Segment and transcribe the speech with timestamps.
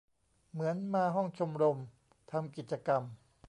[0.51, 1.77] เหมือนมาห้องชมรม
[2.31, 3.03] ทำกิจกรรม